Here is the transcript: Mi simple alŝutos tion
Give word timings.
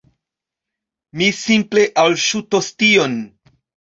Mi 1.19 1.27
simple 1.41 1.83
alŝutos 2.05 2.71
tion 2.79 3.21